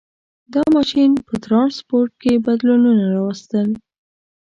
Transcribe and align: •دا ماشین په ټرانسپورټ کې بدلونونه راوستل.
•دا 0.53 0.63
ماشین 0.75 1.11
په 1.27 1.33
ټرانسپورټ 1.45 2.11
کې 2.21 2.33
بدلونونه 2.45 3.03
راوستل. 3.15 3.69